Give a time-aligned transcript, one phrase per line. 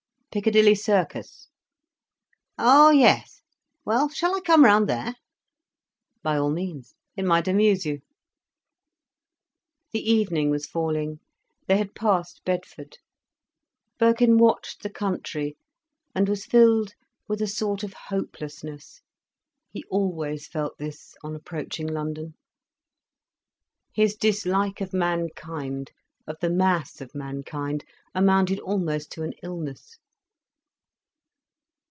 [0.33, 1.49] "Piccadilly Circus."
[2.57, 5.15] "Oh yes—well, shall I come round there?"
[6.23, 7.99] "By all means, it might amuse you."
[9.91, 11.19] The evening was falling.
[11.67, 12.99] They had passed Bedford.
[13.99, 15.57] Birkin watched the country,
[16.15, 16.93] and was filled
[17.27, 19.01] with a sort of hopelessness.
[19.69, 22.35] He always felt this, on approaching London.
[23.93, 25.91] His dislike of mankind,
[26.25, 27.83] of the mass of mankind,
[28.15, 29.97] amounted almost to an illness.